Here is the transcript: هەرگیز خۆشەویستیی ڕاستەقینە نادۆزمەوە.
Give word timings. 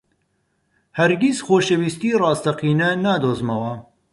هەرگیز 0.97 1.37
خۆشەویستیی 1.47 2.19
ڕاستەقینە 2.21 2.89
نادۆزمەوە. 3.03 3.73